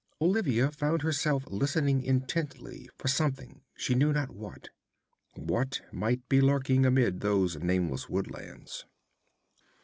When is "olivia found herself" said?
0.19-1.45